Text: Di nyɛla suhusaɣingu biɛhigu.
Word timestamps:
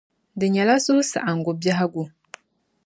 Di 0.39 0.45
nyɛla 0.53 0.75
suhusaɣingu 0.85 1.51
biɛhigu. 1.61 2.03